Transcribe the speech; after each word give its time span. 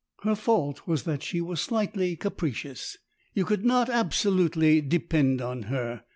Her 0.23 0.33
fault 0.33 0.87
was 0.87 1.03
that 1.03 1.21
she 1.21 1.41
was 1.41 1.61
slightly 1.61 2.15
capricious; 2.15 2.97
you 3.35 3.45
could 3.45 3.63
not 3.63 3.87
absolutely 3.87 4.81
depend 4.81 5.41
upon 5.41 5.63
her. 5.65 6.05